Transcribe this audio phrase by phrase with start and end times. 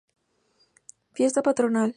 [1.13, 1.89] Fiesta patronal.